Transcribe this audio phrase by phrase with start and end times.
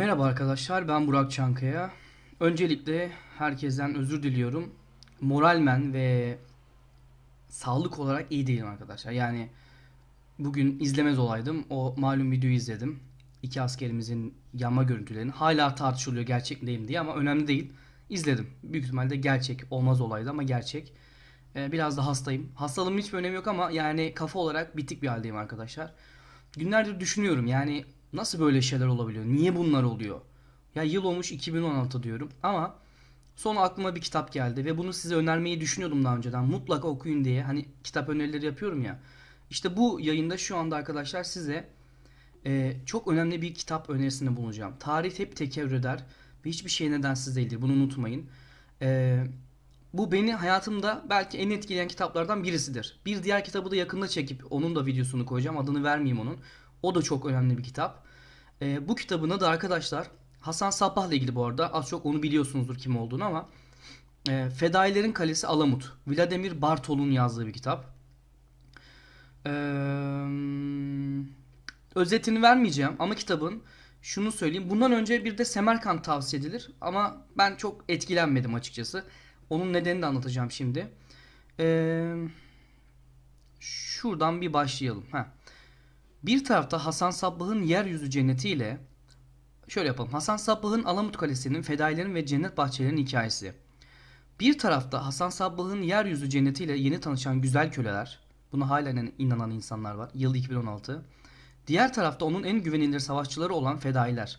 [0.00, 1.90] Merhaba arkadaşlar, ben Burak Çankaya.
[2.40, 4.74] Öncelikle herkesten özür diliyorum.
[5.20, 6.38] Moralmen ve
[7.48, 9.12] sağlık olarak iyi değilim arkadaşlar.
[9.12, 9.48] Yani
[10.38, 11.64] bugün izlemez olaydım.
[11.70, 13.00] O malum videoyu izledim.
[13.42, 15.30] İki askerimizin yanma görüntülerini.
[15.30, 17.72] Hala tartışılıyor gerçek değil diye ama önemli değil.
[18.10, 18.50] İzledim.
[18.62, 20.92] Büyük ihtimalle gerçek olmaz olaydı ama gerçek.
[21.56, 22.52] Ee, biraz da hastayım.
[22.54, 25.94] Hastalığımın hiçbir önemi yok ama yani kafa olarak bitik bir haldeyim arkadaşlar.
[26.52, 29.24] Günlerdir düşünüyorum yani nasıl böyle şeyler olabiliyor?
[29.24, 30.20] Niye bunlar oluyor?
[30.74, 32.74] Ya yıl olmuş 2016 diyorum ama
[33.36, 36.44] sonra aklıma bir kitap geldi ve bunu size önermeyi düşünüyordum daha önceden.
[36.44, 39.00] Mutlaka okuyun diye hani kitap önerileri yapıyorum ya.
[39.50, 41.68] İşte bu yayında şu anda arkadaşlar size
[42.46, 44.74] e, çok önemli bir kitap önerisinde bulunacağım.
[44.80, 46.04] Tarih hep tekerrür eder
[46.44, 47.62] ve hiçbir şey nedensiz değildir.
[47.62, 48.26] Bunu unutmayın.
[48.82, 49.20] E,
[49.92, 53.00] bu beni hayatımda belki en etkileyen kitaplardan birisidir.
[53.06, 55.58] Bir diğer kitabı da yakında çekip onun da videosunu koyacağım.
[55.58, 56.36] Adını vermeyeyim onun.
[56.82, 58.04] O da çok önemli bir kitap.
[58.62, 60.06] E, bu kitabın adı arkadaşlar
[60.40, 61.74] Hasan Sabbah ile ilgili bu arada.
[61.74, 63.48] Az çok onu biliyorsunuzdur kim olduğunu ama
[64.28, 65.92] e, Fedailerin Kalesi Alamut.
[66.06, 67.84] Vladimir Bartol'un yazdığı bir kitap.
[69.46, 71.30] Eee
[71.94, 73.62] özetini vermeyeceğim ama kitabın
[74.02, 74.70] şunu söyleyeyim.
[74.70, 79.04] Bundan önce bir de Semerkant tavsiye edilir ama ben çok etkilenmedim açıkçası.
[79.50, 80.88] Onun nedenini de anlatacağım şimdi.
[81.60, 82.14] Ee,
[83.60, 85.04] şuradan bir başlayalım.
[85.12, 85.24] Heh.
[86.22, 88.78] Bir tarafta Hasan Sabbah'ın yeryüzü cennetiyle
[89.68, 90.12] şöyle yapalım.
[90.12, 93.54] Hasan Sabbah'ın Alamut Kalesi'nin, fedailerin ve cennet bahçelerinin hikayesi.
[94.40, 98.18] Bir tarafta Hasan Sabbah'ın yeryüzü cennetiyle yeni tanışan güzel köleler.
[98.52, 100.10] Buna halen inanan insanlar var.
[100.14, 101.04] Yıl 2016.
[101.66, 104.38] Diğer tarafta onun en güvenilir savaşçıları olan fedailer.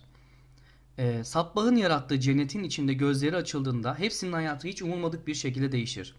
[0.97, 6.15] Ee, Sabbah'ın yarattığı cennetin içinde gözleri açıldığında hepsinin hayatı hiç umulmadık bir şekilde değişir.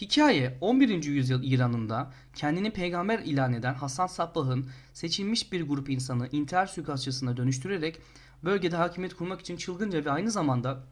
[0.00, 1.04] Hikaye 11.
[1.04, 8.00] yüzyıl İran'ında kendini peygamber ilan eden Hasan Sabbah'ın seçilmiş bir grup insanı intihar suikastçısına dönüştürerek
[8.44, 10.84] bölgede hakimiyet kurmak için çılgınca ve aynı zamanda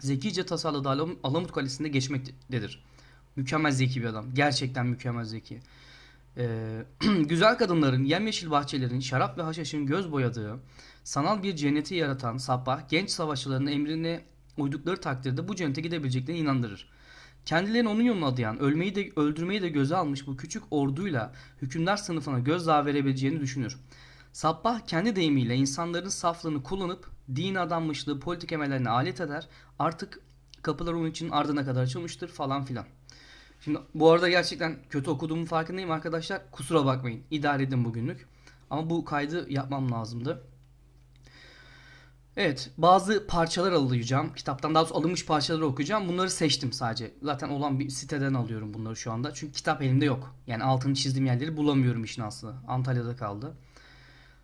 [0.00, 2.84] zekice tasarladığı Alam- Alamut Kalesi'nde geçmektedir.
[3.36, 4.34] Mükemmel zeki bir adam.
[4.34, 5.60] Gerçekten mükemmel zeki.
[6.36, 6.82] Ee,
[7.28, 10.58] güzel kadınların, yemyeşil bahçelerin, şarap ve haşhaşın göz boyadığı,
[11.04, 14.24] sanal bir cenneti yaratan Sabbah, genç savaşçıların emrine
[14.56, 16.93] uydukları takdirde bu cennete gidebileceklerine inandırır.
[17.44, 21.32] Kendilerini onun yoluna adayan, ölmeyi de öldürmeyi de göze almış bu küçük orduyla
[21.62, 23.76] hükümdar sınıfına gözdağı verebileceğini düşünür.
[24.32, 29.48] Sabbah kendi deyimiyle insanların saflığını kullanıp din adanmışlığı politik emellerine alet eder.
[29.78, 30.20] Artık
[30.62, 32.84] kapılar onun için ardına kadar açılmıştır falan filan.
[33.60, 36.50] Şimdi bu arada gerçekten kötü okuduğumun farkındayım arkadaşlar.
[36.50, 37.22] Kusura bakmayın.
[37.30, 38.26] İdare edin bugünlük.
[38.70, 40.42] Ama bu kaydı yapmam lazımdı.
[42.36, 44.32] Evet, bazı parçalar alacağım.
[44.36, 46.08] Kitaptan daha doğrusu alınmış parçaları okuyacağım.
[46.08, 47.10] Bunları seçtim sadece.
[47.22, 49.34] Zaten olan bir siteden alıyorum bunları şu anda.
[49.34, 50.34] Çünkü kitap elimde yok.
[50.46, 52.54] Yani altını çizdiğim yerleri bulamıyorum işin aslı.
[52.68, 53.54] Antalya'da kaldı.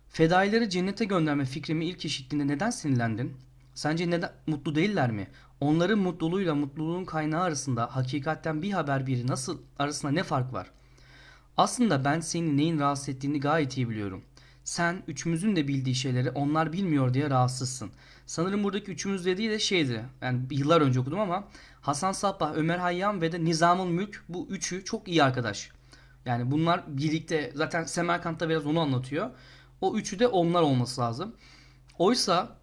[0.09, 3.37] Fedaileri cennete gönderme fikrimi ilk işittiğinde neden sinirlendin?
[3.73, 5.27] Sence neden mutlu değiller mi?
[5.61, 10.71] Onların mutluluğuyla mutluluğun kaynağı arasında hakikatten bir haber biri nasıl arasında ne fark var?
[11.57, 14.23] Aslında ben senin neyin rahatsız ettiğini gayet iyi biliyorum.
[14.63, 17.91] Sen üçümüzün de bildiği şeyleri onlar bilmiyor diye rahatsızsın.
[18.25, 20.05] Sanırım buradaki üçümüz dediği de şeydi.
[20.21, 21.47] Yani yıllar önce okudum ama
[21.81, 25.71] Hasan Sabbah, Ömer Hayyam ve de Nizamül Mülk bu üçü çok iyi arkadaş.
[26.25, 29.31] Yani bunlar birlikte zaten Semerkant'ta biraz onu anlatıyor.
[29.81, 31.35] O üçü de onlar olması lazım.
[31.97, 32.57] Oysa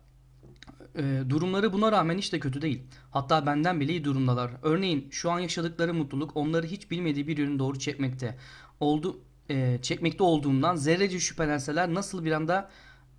[0.97, 2.83] e, durumları buna rağmen hiç de kötü değil.
[3.11, 4.51] Hatta benden bile iyi durumdalar.
[4.63, 8.39] Örneğin şu an yaşadıkları mutluluk onları hiç bilmediği bir yönü doğru çekmekte.
[8.81, 9.21] Oldu
[9.51, 12.71] e, çekmekte olduğundan zerrece şüphelenseler nasıl bir anda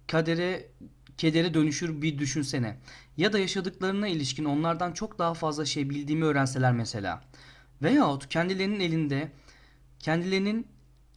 [0.08, 0.68] kadere
[1.18, 2.78] kedere dönüşür bir düşünsene.
[3.18, 7.22] Ya da yaşadıklarına ilişkin onlardan çok daha fazla şey bildiğimi öğrenseler mesela.
[7.82, 9.32] Veyahut kendilerinin elinde
[10.00, 10.68] kendilerinin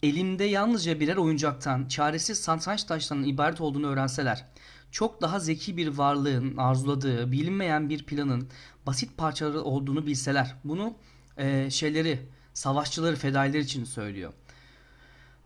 [0.03, 4.45] elinde yalnızca birer oyuncaktan, çaresiz satranç taşlarının ibaret olduğunu öğrenseler.
[4.91, 8.49] Çok daha zeki bir varlığın arzuladığı, bilinmeyen bir planın
[8.87, 10.55] basit parçaları olduğunu bilseler.
[10.65, 10.95] Bunu
[11.37, 12.19] e, şeyleri,
[12.55, 14.33] savaşçıları, fedailer için söylüyor.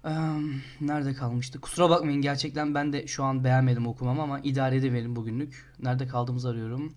[0.06, 0.12] Eee,
[0.80, 1.60] nerede kalmıştı?
[1.60, 5.72] Kusura bakmayın gerçekten ben de şu an beğenmedim okumamı ama idare edeverin bugünlük.
[5.82, 6.94] Nerede kaldığımızı arıyorum.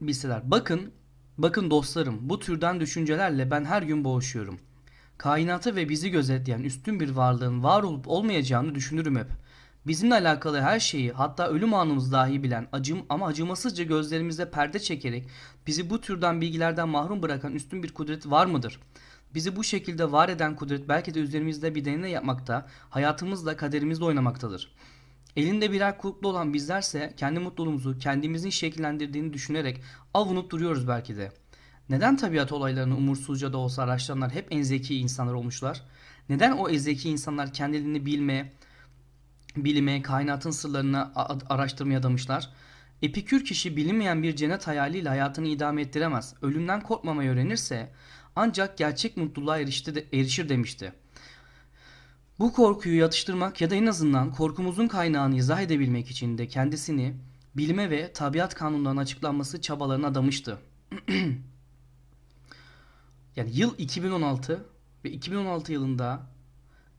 [0.00, 0.50] Bilseler.
[0.50, 0.92] Bakın,
[1.38, 4.60] bakın dostlarım bu türden düşüncelerle ben her gün boğuşuyorum.
[5.18, 9.28] Kainatı ve bizi gözetleyen üstün bir varlığın var olup olmayacağını düşünürüm hep.
[9.86, 15.28] Bizimle alakalı her şeyi hatta ölüm anımız dahi bilen acım ama acımasızca gözlerimizde perde çekerek
[15.66, 18.80] bizi bu türden bilgilerden mahrum bırakan üstün bir kudret var mıdır?
[19.34, 24.74] Bizi bu şekilde var eden kudret belki de üzerimizde bir deney yapmakta, hayatımızla kaderimizle oynamaktadır.
[25.36, 29.82] Elinde birer kulplu olan bizlerse kendi mutluluğumuzu kendimizin şekillendirdiğini düşünerek
[30.14, 31.32] avunup duruyoruz belki de.
[31.88, 35.82] Neden tabiat olaylarını umursuzca da olsa araştıranlar hep en zeki insanlar olmuşlar?
[36.28, 38.52] Neden o zeki insanlar kendilerini bilme,
[39.56, 41.12] bilime, kainatın sırlarını
[41.48, 42.50] araştırmaya adamışlar.
[43.02, 46.34] Epikür kişi bilinmeyen bir cennet hayaliyle hayatını idame ettiremez.
[46.42, 47.92] Ölümden korkmamayı öğrenirse
[48.36, 50.92] ancak gerçek mutluluğa erişti de, erişir demişti.
[52.38, 57.14] Bu korkuyu yatıştırmak ya da en azından korkumuzun kaynağını izah edebilmek için de kendisini
[57.54, 60.58] bilime ve tabiat kanunlarının açıklanması çabalarına adamıştı.
[63.36, 64.66] yani yıl 2016
[65.04, 66.22] ve 2016 yılında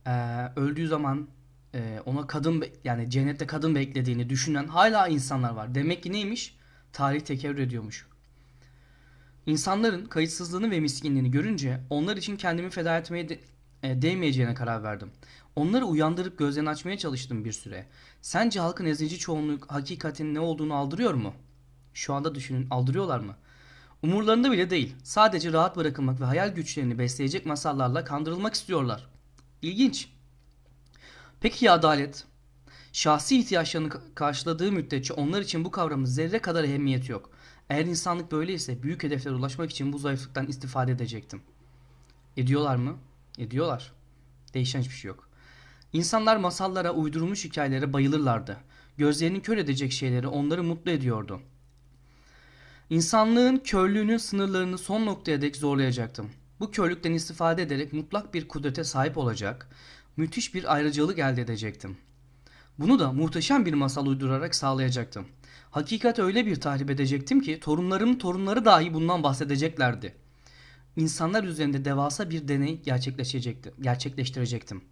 [0.05, 0.11] e,
[0.55, 1.27] öldüğü zaman
[1.73, 5.75] e, ona kadın yani cennette kadın beklediğini düşünen hala insanlar var.
[5.75, 6.55] Demek ki neymiş?
[6.93, 8.07] Tarih tekerrür ediyormuş.
[9.45, 13.39] İnsanların kayıtsızlığını ve miskinliğini görünce onlar için kendimi feda etmeye de,
[13.83, 15.11] e, değmeyeceğine karar verdim.
[15.55, 17.85] Onları uyandırıp gözlerini açmaya çalıştım bir süre.
[18.21, 21.33] Sence halkın ezici çoğunluk hakikatin ne olduğunu aldırıyor mu?
[21.93, 23.35] Şu anda düşünün aldırıyorlar mı?
[24.03, 24.95] Umurlarında bile değil.
[25.03, 29.09] Sadece rahat bırakılmak ve hayal güçlerini besleyecek masallarla kandırılmak istiyorlar.
[29.61, 30.12] İlginç.
[31.43, 32.25] Peki ya adalet?
[32.93, 37.29] Şahsi ihtiyaçlarını karşıladığı müddetçe onlar için bu kavramın zerre kadar ehemmiyeti yok.
[37.69, 41.41] Eğer insanlık böyleyse büyük hedeflere ulaşmak için bu zayıflıktan istifade edecektim.
[42.37, 42.95] Ediyorlar mı?
[43.37, 43.93] Ediyorlar.
[44.53, 45.29] Değişen hiçbir şey yok.
[45.93, 48.57] İnsanlar masallara, uydurulmuş hikayelere bayılırlardı.
[48.97, 51.41] Gözlerini kör edecek şeyleri onları mutlu ediyordu.
[52.89, 56.29] İnsanlığın körlüğünün sınırlarını son noktaya dek zorlayacaktım.
[56.59, 59.69] Bu körlükten istifade ederek mutlak bir kudrete sahip olacak,
[60.17, 61.97] müthiş bir ayrıcalık elde edecektim.
[62.79, 65.27] Bunu da muhteşem bir masal uydurarak sağlayacaktım.
[65.71, 70.15] Hakikat öyle bir tahrip edecektim ki torunlarım torunları dahi bundan bahsedeceklerdi.
[70.95, 74.83] İnsanlar üzerinde devasa bir deney gerçekleşecekti, gerçekleştirecektim.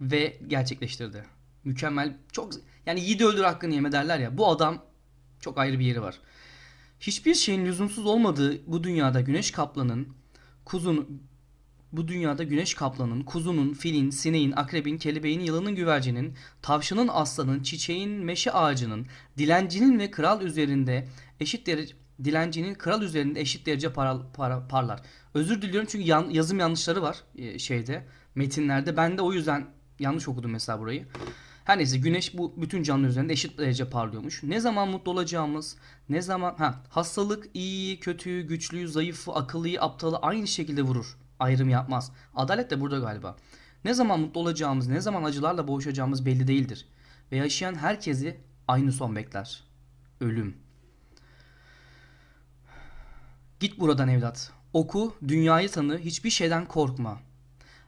[0.00, 1.24] Ve gerçekleştirdi.
[1.64, 2.52] Mükemmel, çok
[2.86, 4.38] yani yiğidi öldür hakkını yeme derler ya.
[4.38, 4.84] Bu adam
[5.40, 6.20] çok ayrı bir yeri var.
[7.00, 10.08] Hiçbir şeyin lüzumsuz olmadığı bu dünyada güneş kaplanın,
[10.64, 11.22] kuzun
[11.92, 18.52] bu dünyada güneş kaplanın, kuzunun, filin, sineğin, akrebin, kelebeğin, yılanın, güvercinin, tavşanın, aslanın, çiçeğin, meşe
[18.52, 19.06] ağacının,
[19.38, 21.08] dilencinin ve kral üzerinde
[21.40, 21.94] eşit derece
[22.24, 25.02] dilencinin kral üzerinde eşit derece para, para, parlar.
[25.34, 28.96] Özür diliyorum çünkü yan, yazım yanlışları var e, şeyde metinlerde.
[28.96, 29.66] Ben de o yüzden
[29.98, 31.06] yanlış okudum mesela burayı.
[31.64, 34.42] Her neyse güneş bu bütün canlı üzerinde eşit derece parlıyormuş.
[34.42, 35.76] Ne zaman mutlu olacağımız,
[36.08, 42.12] ne zaman ha hastalık iyi, kötüyü, güçlüyü, zayıfı, akıllıyı, aptalı aynı şekilde vurur ayrım yapmaz.
[42.34, 43.36] Adalet de burada galiba.
[43.84, 46.86] Ne zaman mutlu olacağımız, ne zaman acılarla boğuşacağımız belli değildir.
[47.32, 49.64] Ve yaşayan herkesi aynı son bekler.
[50.20, 50.56] Ölüm.
[53.60, 54.52] Git buradan evlat.
[54.72, 57.20] Oku, dünyayı tanı, hiçbir şeyden korkma.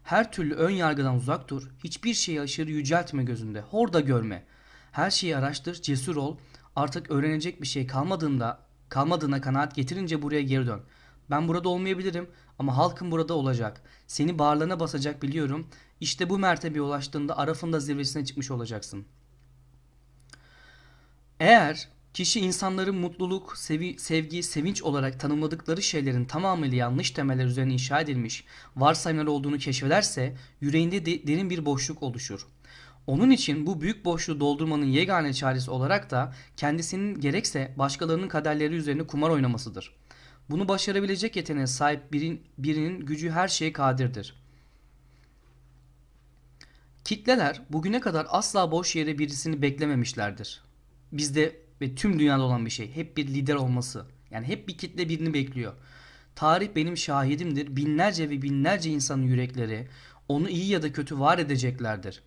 [0.05, 4.45] Her türlü ön yargıdan uzak dur, hiçbir şeyi aşırı yüceltme gözünde, horda görme.
[4.93, 6.37] Her şeyi araştır, cesur ol.
[6.77, 10.83] Artık öğrenecek bir şey kalmadığında, kalmadığına kanaat getirince buraya geri dön.
[11.31, 13.83] Ben burada olmayabilirim ama halkın burada olacak.
[14.07, 15.67] Seni bağırlarına basacak biliyorum.
[16.01, 19.05] İşte bu mertebeye ulaştığında Araf'ın zirvesine çıkmış olacaksın.
[21.41, 28.01] Eğer kişi insanların mutluluk, sevi, sevgi, sevinç olarak tanımladıkları şeylerin tamamıyla yanlış temeller üzerine inşa
[28.01, 28.45] edilmiş
[28.77, 32.47] varsayımlar olduğunu keşfederse yüreğinde de, derin bir boşluk oluşur.
[33.07, 39.07] Onun için bu büyük boşluğu doldurmanın yegane çaresi olarak da kendisinin gerekse başkalarının kaderleri üzerine
[39.07, 40.08] kumar oynamasıdır.''
[40.51, 44.35] Bunu başarabilecek yeteneğe sahip birin, birinin gücü her şeye kadirdir.
[47.05, 50.63] Kitleler bugüne kadar asla boş yere birisini beklememişlerdir.
[51.13, 52.95] Bizde ve tüm dünyada olan bir şey.
[52.95, 54.07] Hep bir lider olması.
[54.31, 55.73] Yani hep bir kitle birini bekliyor.
[56.35, 57.77] Tarih benim şahidimdir.
[57.77, 59.89] Binlerce ve binlerce insanın yürekleri
[60.29, 62.23] onu iyi ya da kötü var edeceklerdir.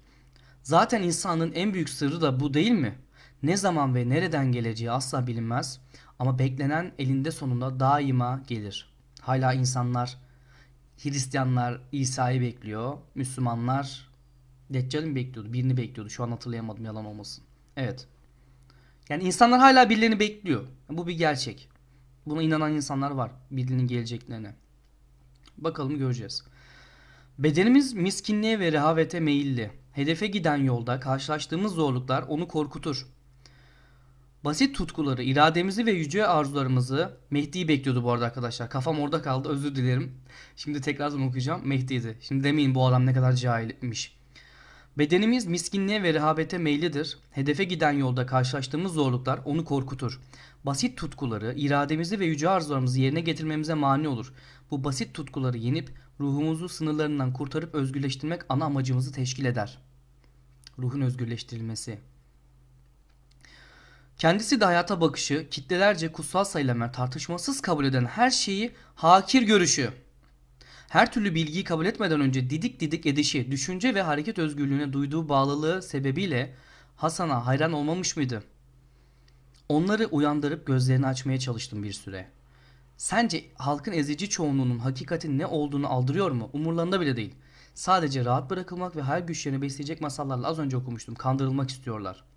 [0.63, 2.95] Zaten insanın en büyük sırrı da bu değil mi?
[3.43, 5.79] Ne zaman ve nereden geleceği asla bilinmez.
[6.21, 8.89] Ama beklenen elinde sonunda daima gelir.
[9.21, 10.17] Hala insanlar,
[11.03, 12.97] Hristiyanlar İsa'yı bekliyor.
[13.15, 14.09] Müslümanlar
[14.69, 15.53] Deccal'i mi bekliyordu?
[15.53, 16.09] Birini bekliyordu.
[16.09, 17.43] Şu an hatırlayamadım yalan olmasın.
[17.77, 18.07] Evet.
[19.09, 20.67] Yani insanlar hala birilerini bekliyor.
[20.89, 21.69] Bu bir gerçek.
[22.25, 23.31] Buna inanan insanlar var.
[23.51, 24.55] Birinin geleceklerine.
[25.57, 26.43] Bakalım göreceğiz.
[27.39, 29.71] Bedenimiz miskinliğe ve rehavete meyilli.
[29.91, 33.07] Hedefe giden yolda karşılaştığımız zorluklar onu korkutur.
[34.45, 38.69] Basit tutkuları, irademizi ve yüce arzularımızı Mehdi'yi bekliyordu bu arada arkadaşlar.
[38.69, 40.12] Kafam orada kaldı özür dilerim.
[40.55, 41.67] Şimdi tekrardan okuyacağım.
[41.67, 42.17] Mehdi'ydi.
[42.21, 44.17] Şimdi demeyin bu adam ne kadar cahilmiş.
[44.98, 47.17] Bedenimiz miskinliğe ve rehavete meylidir.
[47.31, 50.19] Hedefe giden yolda karşılaştığımız zorluklar onu korkutur.
[50.63, 54.33] Basit tutkuları, irademizi ve yüce arzularımızı yerine getirmemize mani olur.
[54.71, 59.77] Bu basit tutkuları yenip ruhumuzu sınırlarından kurtarıp özgürleştirmek ana amacımızı teşkil eder.
[60.79, 62.10] Ruhun özgürleştirilmesi.
[64.21, 69.91] Kendisi de hayata bakışı, kitlelerce kutsal sayılanlar tartışmasız kabul eden her şeyi hakir görüşü.
[70.89, 75.81] Her türlü bilgiyi kabul etmeden önce didik didik edişi, düşünce ve hareket özgürlüğüne duyduğu bağlılığı
[75.81, 76.55] sebebiyle
[76.95, 78.43] Hasan'a hayran olmamış mıydı?
[79.69, 82.27] Onları uyandırıp gözlerini açmaya çalıştım bir süre.
[82.97, 86.49] Sence halkın ezici çoğunluğunun hakikatin ne olduğunu aldırıyor mu?
[86.53, 87.35] Umurlarında bile değil.
[87.73, 91.15] Sadece rahat bırakılmak ve hayal güçlerini besleyecek masallarla az önce okumuştum.
[91.15, 92.30] Kandırılmak istiyorlar.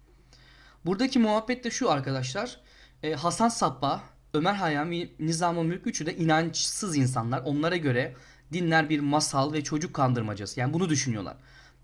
[0.87, 2.61] Buradaki muhabbet de şu arkadaşlar.
[3.03, 4.03] Ee, Hasan Sabbah,
[4.35, 7.43] Ömer Hayyam ve Nizam-ı Mülk üçü de inançsız insanlar.
[7.45, 8.15] Onlara göre
[8.53, 10.61] dinler bir masal ve çocuk kandırmacası.
[10.61, 11.37] Yani bunu düşünüyorlar.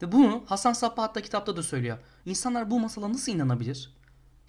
[0.03, 1.99] Ve bunu Hasan Sabbah hatta kitapta da söylüyor.
[2.27, 3.95] İnsanlar bu masala nasıl inanabilir?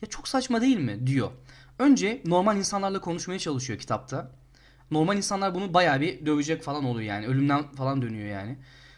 [0.01, 1.08] Ya çok saçma değil mi?
[1.08, 1.31] diyor.
[1.79, 4.31] Önce normal insanlarla konuşmaya çalışıyor kitapta.
[4.91, 7.27] Normal insanlar bunu bayağı bir dövecek falan oluyor yani.
[7.27, 8.58] Ölümden falan dönüyor yani.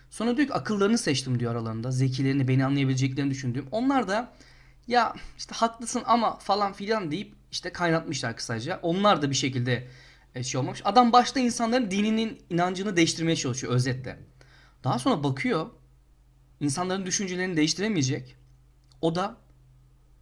[0.09, 1.91] Sonra diyor ki akıllarını seçtim diyor aralarında.
[1.91, 3.67] Zekilerini, beni anlayabileceklerini düşündüğüm.
[3.71, 4.33] Onlar da
[4.87, 8.79] ya işte haklısın ama falan filan deyip işte kaynatmışlar kısaca.
[8.81, 9.87] Onlar da bir şekilde
[10.35, 10.81] e, şey olmamış.
[10.85, 14.19] Adam başta insanların dininin inancını değiştirmeye çalışıyor özetle.
[14.83, 15.69] Daha sonra bakıyor
[16.59, 18.35] insanların düşüncelerini değiştiremeyecek.
[19.01, 19.37] O da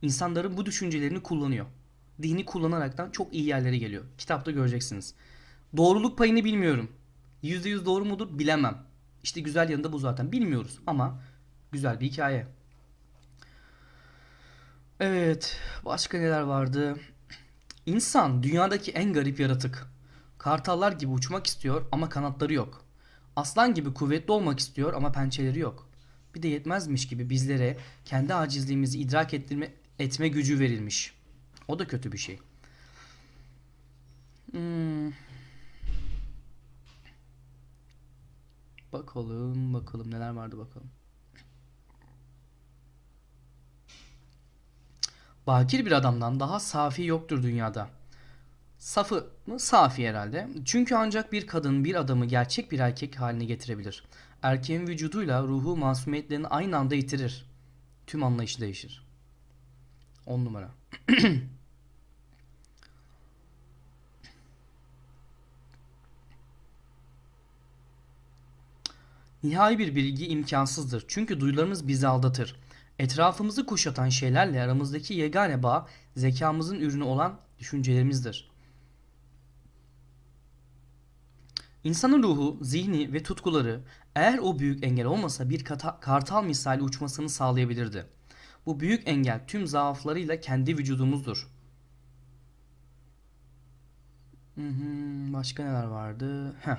[0.02, 1.66] insanların bu düşüncelerini kullanıyor.
[2.22, 4.04] Dini kullanaraktan çok iyi yerlere geliyor.
[4.18, 5.16] Kitapta göreceksiniz.
[5.78, 6.92] Doğruluk payını bilmiyorum.
[7.44, 8.78] %100 doğru mudur bilemem.
[9.24, 10.32] İşte güzel yanında bu zaten.
[10.32, 11.22] Bilmiyoruz ama
[11.72, 12.48] güzel bir hikaye.
[15.04, 17.00] Evet, başka neler vardı?
[17.86, 19.88] İnsan dünyadaki en garip yaratık.
[20.38, 22.86] Kartallar gibi uçmak istiyor ama kanatları yok.
[23.36, 25.90] Aslan gibi kuvvetli olmak istiyor ama pençeleri yok.
[26.36, 31.14] Bir de yetmezmiş gibi bizlere kendi acizliğimizi idrak ettirme, etme gücü verilmiş.
[31.68, 32.40] O da kötü bir şey.
[34.52, 35.12] Hmm.
[38.94, 41.01] Bakalım bakalım neler vardı bakalım.
[45.48, 47.90] Bakir bir adamdan daha safi yoktur dünyada.
[48.78, 49.60] Safı mı?
[49.60, 50.48] Safi herhalde.
[50.66, 54.04] Çünkü ancak bir kadın bir adamı gerçek bir erkek haline getirebilir.
[54.42, 57.46] Erkeğin vücuduyla ruhu masumiyetlerini aynı anda yitirir.
[58.08, 59.06] Tüm anlayışı değişir.
[60.26, 60.70] 10 numara.
[69.44, 71.06] Nihai bir bilgi imkansızdır.
[71.08, 72.56] Çünkü duyularımız bizi aldatır.
[73.00, 78.52] Etrafımızı kuşatan şeylerle aramızdaki yegane bağ zekamızın ürünü olan düşüncelerimizdir.
[81.84, 83.82] İnsanın ruhu, zihni ve tutkuları
[84.16, 85.64] eğer o büyük engel olmasa bir
[86.02, 88.06] kartal misali uçmasını sağlayabilirdi.
[88.66, 91.48] Bu büyük engel tüm zaaflarıyla kendi vücudumuzdur.
[95.34, 96.56] Başka neler vardı?
[96.62, 96.78] Heh.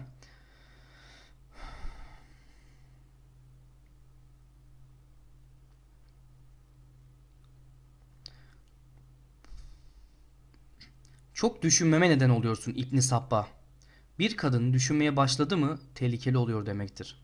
[11.34, 13.46] Çok düşünmeme neden oluyorsun İbn Sabbah.
[14.18, 17.22] Bir kadın düşünmeye başladı mı tehlikeli oluyor demektir.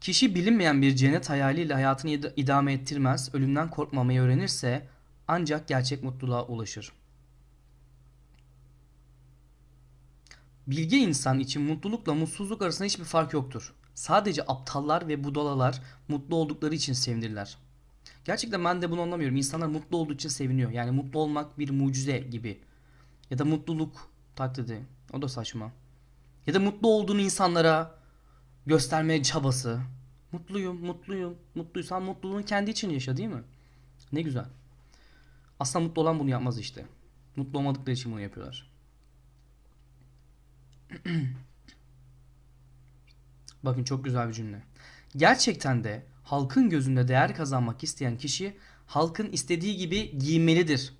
[0.00, 4.88] Kişi bilinmeyen bir cennet hayaliyle hayatını idame ettirmez, ölümden korkmamayı öğrenirse
[5.28, 6.92] ancak gerçek mutluluğa ulaşır.
[10.66, 13.74] Bilge insan için mutlulukla mutsuzluk arasında hiçbir fark yoktur.
[13.94, 17.58] Sadece aptallar ve budalalar mutlu oldukları için sevinirler.
[18.24, 19.36] Gerçekten ben de bunu anlamıyorum.
[19.36, 20.70] İnsanlar mutlu olduğu için seviniyor.
[20.70, 22.60] Yani mutlu olmak bir mucize gibi.
[23.30, 24.82] Ya da mutluluk taklidi.
[25.12, 25.72] O da saçma.
[26.46, 27.94] Ya da mutlu olduğunu insanlara
[28.66, 29.80] göstermeye çabası.
[30.32, 31.38] Mutluyum, mutluyum.
[31.54, 33.42] Mutluysan mutluluğunu kendi için yaşa değil mi?
[34.12, 34.46] Ne güzel.
[35.60, 36.86] Aslında mutlu olan bunu yapmaz işte.
[37.36, 38.70] Mutlu olmadıkları için bunu yapıyorlar.
[43.62, 44.62] Bakın çok güzel bir cümle.
[45.16, 48.56] Gerçekten de halkın gözünde değer kazanmak isteyen kişi
[48.86, 50.92] halkın istediği gibi giyinmelidir.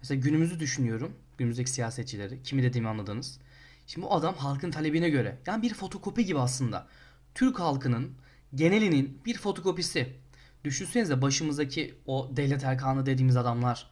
[0.00, 1.12] Mesela günümüzü düşünüyorum.
[1.38, 2.42] Günümüzdeki siyasetçileri.
[2.42, 3.38] Kimi dediğimi anladınız.
[3.86, 5.38] Şimdi bu adam halkın talebine göre.
[5.46, 6.86] Yani bir fotokopi gibi aslında.
[7.34, 8.12] Türk halkının
[8.54, 10.16] genelinin bir fotokopisi.
[10.64, 13.90] Düşünsenize başımızdaki o devlet erkanı dediğimiz adamlar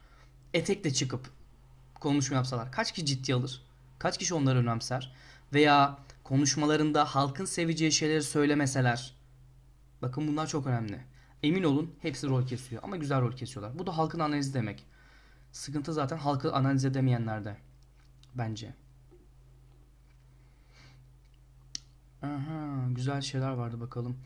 [0.54, 1.30] etekle çıkıp
[2.00, 3.62] konuşma yapsalar kaç kişi ciddi alır?
[3.98, 5.14] Kaç kişi onları önemser?
[5.52, 9.15] Veya konuşmalarında halkın seveceği şeyleri söylemeseler
[10.02, 11.04] Bakın bunlar çok önemli.
[11.42, 13.78] Emin olun hepsi rol kesiyor ama güzel rol kesiyorlar.
[13.78, 14.86] Bu da halkın analizi demek.
[15.52, 17.56] Sıkıntı zaten halkı analiz edemeyenlerde.
[18.34, 18.74] Bence.
[22.22, 24.18] Aha, güzel şeyler vardı bakalım.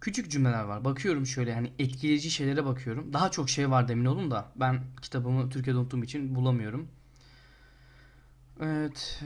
[0.00, 0.84] Küçük cümleler var.
[0.84, 3.12] Bakıyorum şöyle hani etkileyici şeylere bakıyorum.
[3.12, 6.88] Daha çok şey var emin olun da ben kitabımı Türkiye'de unuttuğum için bulamıyorum.
[8.60, 9.22] Evet.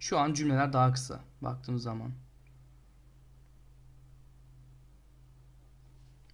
[0.00, 2.12] Şu an cümleler daha kısa baktığınız zaman.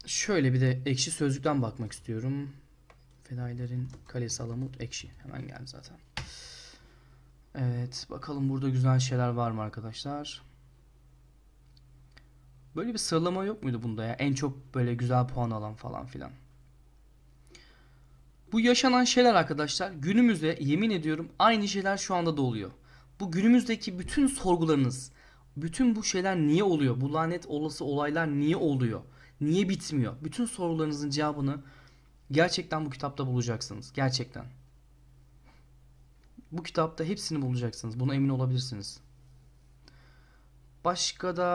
[0.06, 2.50] Şöyle bir de ekşi sözlükten bakmak istiyorum.
[3.24, 5.10] Fedailerin kalesi Alamut ekşi.
[5.22, 5.96] Hemen geldi zaten.
[7.54, 10.42] Evet bakalım burada güzel şeyler var mı arkadaşlar?
[12.76, 14.12] Böyle bir sıralama yok muydu bunda ya?
[14.12, 16.30] En çok böyle güzel puan alan falan filan.
[18.52, 22.70] Bu yaşanan şeyler arkadaşlar günümüzde yemin ediyorum aynı şeyler şu anda da oluyor.
[23.20, 25.12] Bu günümüzdeki bütün sorgularınız,
[25.56, 27.00] bütün bu şeyler niye oluyor?
[27.00, 29.00] Bu lanet olası olaylar niye oluyor?
[29.40, 30.14] Niye bitmiyor?
[30.24, 31.60] Bütün sorularınızın cevabını
[32.30, 33.92] gerçekten bu kitapta bulacaksınız.
[33.92, 34.44] Gerçekten.
[36.52, 38.00] Bu kitapta hepsini bulacaksınız.
[38.00, 39.00] Buna emin olabilirsiniz.
[40.84, 41.46] Başka da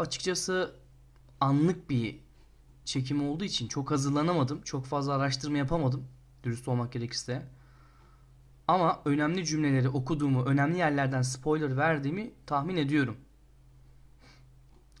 [0.00, 0.74] açıkçası
[1.40, 2.20] anlık bir
[2.84, 4.62] çekim olduğu için çok hazırlanamadım.
[4.62, 6.08] Çok fazla araştırma yapamadım.
[6.42, 7.42] Dürüst olmak gerekirse.
[8.68, 13.16] Ama önemli cümleleri okuduğumu, önemli yerlerden spoiler verdiğimi tahmin ediyorum.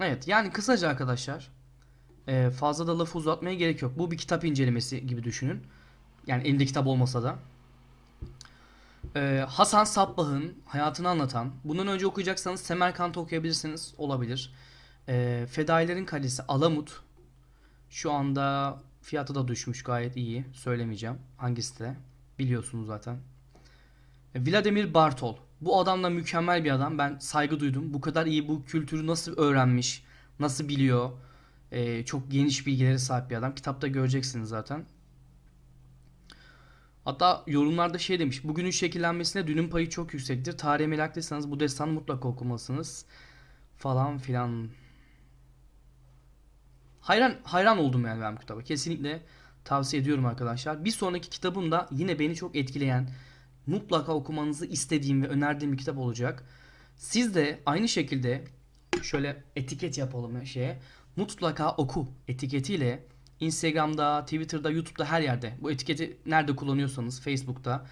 [0.00, 1.50] Evet yani kısaca arkadaşlar
[2.28, 3.98] e, fazla da lafı uzatmaya gerek yok.
[3.98, 5.62] Bu bir kitap incelemesi gibi düşünün.
[6.26, 7.38] Yani elinde kitap olmasa da.
[9.16, 14.52] Ee, Hasan Sabbah'ın hayatını anlatan, bundan önce okuyacaksanız Semerkant'ı okuyabilirsiniz, olabilir.
[15.08, 17.00] Ee, Fedailerin Kalesi Alamut,
[17.90, 21.96] şu anda fiyatı da düşmüş gayet iyi, söylemeyeceğim hangisi de,
[22.38, 23.16] biliyorsunuz zaten.
[24.34, 27.94] Ee, Vladimir Bartol, bu adam da mükemmel bir adam, ben saygı duydum.
[27.94, 30.04] Bu kadar iyi bu kültürü nasıl öğrenmiş,
[30.40, 31.10] nasıl biliyor,
[31.72, 33.54] ee, çok geniş bilgileri sahip bir adam.
[33.54, 34.84] Kitapta göreceksiniz zaten.
[37.06, 38.44] Hatta yorumlarda şey demiş.
[38.44, 40.58] Bugünün şekillenmesine dünün payı çok yüksektir.
[40.58, 43.06] Tarihe meraklıysanız bu destanı mutlaka okumalısınız.
[43.76, 44.68] Falan filan.
[47.00, 48.62] Hayran hayran oldum yani ben bu kitaba.
[48.62, 49.22] Kesinlikle
[49.64, 50.84] tavsiye ediyorum arkadaşlar.
[50.84, 53.08] Bir sonraki kitabım da yine beni çok etkileyen,
[53.66, 56.44] mutlaka okumanızı istediğim ve önerdiğim bir kitap olacak.
[56.96, 58.44] Siz de aynı şekilde
[59.02, 60.80] şöyle etiket yapalım şeye.
[61.16, 63.06] Mutlaka oku etiketiyle
[63.40, 67.86] Instagram'da, Twitter'da, YouTube'da her yerde bu etiketi nerede kullanıyorsanız Facebook'ta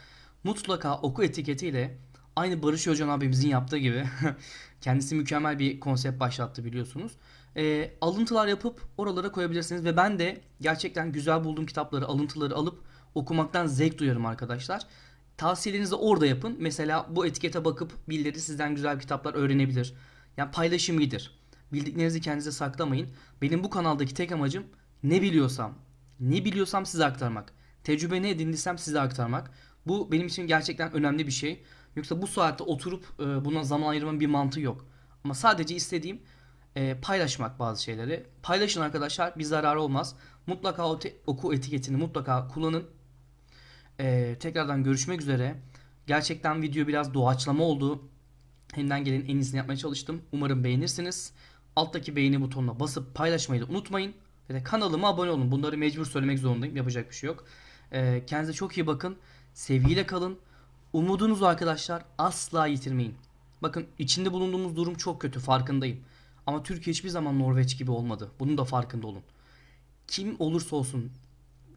[0.44, 1.98] mutlaka oku etiketiyle
[2.36, 4.04] aynı Barış Hocan abimizin yaptığı gibi
[4.80, 7.12] kendisi mükemmel bir konsept başlattı biliyorsunuz.
[7.56, 12.80] E, alıntılar yapıp oralara koyabilirsiniz ve ben de gerçekten güzel bulduğum kitapları, alıntıları alıp
[13.14, 14.82] okumaktan zevk duyarım arkadaşlar.
[15.36, 16.56] Tavsiyelerinizi orada yapın.
[16.60, 19.94] Mesela bu etikete bakıp birileri sizden güzel kitaplar öğrenebilir.
[20.36, 21.38] Yani paylaşım iyidir.
[21.72, 23.08] Bildiklerinizi kendinize saklamayın.
[23.42, 24.64] Benim bu kanaldaki tek amacım
[25.04, 25.74] ne biliyorsam,
[26.20, 27.52] ne biliyorsam size aktarmak.
[27.84, 29.50] Tecrübe ne edindiysem size aktarmak.
[29.86, 31.62] Bu benim için gerçekten önemli bir şey.
[31.96, 34.86] Yoksa bu saatte oturup e, buna zaman ayırmanın bir mantığı yok.
[35.24, 36.22] Ama sadece istediğim
[36.76, 38.26] e, paylaşmak bazı şeyleri.
[38.42, 40.16] Paylaşın arkadaşlar bir zararı olmaz.
[40.46, 42.84] Mutlaka o oku etiketini mutlaka kullanın.
[44.00, 45.62] E, tekrardan görüşmek üzere.
[46.06, 48.08] Gerçekten video biraz doğaçlama oldu.
[48.76, 50.22] Elimden gelenin en iyisini yapmaya çalıştım.
[50.32, 51.32] Umarım beğenirsiniz.
[51.76, 54.14] Alttaki beğeni butonuna basıp paylaşmayı da unutmayın.
[54.50, 55.50] Ve de kanalıma abone olun.
[55.50, 56.76] Bunları mecbur söylemek zorundayım.
[56.76, 57.44] Yapacak bir şey yok.
[57.92, 59.16] Ee, kendinize çok iyi bakın.
[59.54, 60.38] Sevgiyle kalın.
[60.92, 63.14] Umudunuzu arkadaşlar asla yitirmeyin.
[63.62, 66.00] Bakın içinde bulunduğumuz durum çok kötü farkındayım.
[66.46, 68.30] Ama Türkiye hiçbir zaman Norveç gibi olmadı.
[68.38, 69.22] Bunun da farkında olun.
[70.08, 71.12] Kim olursa olsun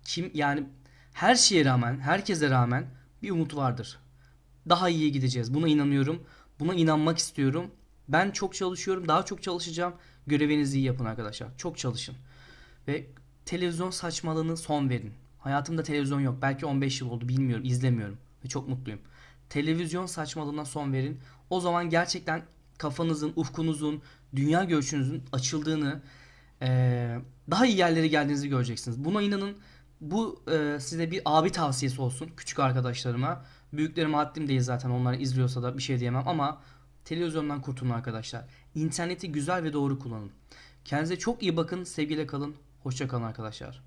[0.04, 0.64] kim yani
[1.14, 2.86] her şeye rağmen, herkese rağmen
[3.24, 4.00] bir umut vardır.
[4.70, 5.54] Daha iyiye gideceğiz.
[5.54, 6.24] Buna inanıyorum.
[6.60, 7.72] Buna inanmak istiyorum.
[8.10, 9.08] Ben çok çalışıyorum.
[9.08, 9.94] Daha çok çalışacağım.
[10.28, 11.58] Görevinizi iyi yapın arkadaşlar.
[11.58, 12.16] Çok çalışın.
[12.88, 13.08] Ve
[13.46, 15.14] televizyon saçmalığını son verin.
[15.40, 16.38] Hayatımda televizyon yok.
[16.42, 17.66] Belki 15 yıl oldu bilmiyorum.
[17.66, 18.18] izlemiyorum.
[18.46, 19.00] Ve çok mutluyum.
[19.50, 21.20] Televizyon saçmalığına son verin.
[21.50, 22.42] O zaman gerçekten
[22.78, 24.02] kafanızın, ufkunuzun,
[24.36, 26.02] dünya görüşünüzün açıldığını,
[27.52, 29.06] daha iyi yerlere geldiğinizi göreceksiniz.
[29.06, 29.58] Buna inanın.
[30.02, 30.44] Bu
[30.80, 33.46] size bir abi tavsiyesi olsun küçük arkadaşlarıma.
[33.74, 36.62] Büyüklerim haddim değil zaten onlar izliyorsa da bir şey diyemem ama
[37.06, 38.46] televizyondan kurtulun arkadaşlar.
[38.76, 40.32] İnterneti güzel ve doğru kullanın.
[40.86, 41.84] Kendinize çok iyi bakın.
[41.84, 42.56] Sevgiyle kalın.
[42.88, 43.84] Hoşçakalın arkadaşlar.